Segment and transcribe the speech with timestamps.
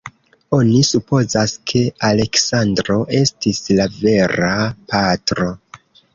[0.59, 4.53] Oni supozas, ke Aleksandro estis la vera
[4.95, 5.53] patro.